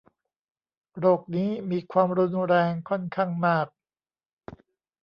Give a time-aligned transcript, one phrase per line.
[0.99, 3.67] โรคนี้มีความรุนแรงค่อนข้างมาก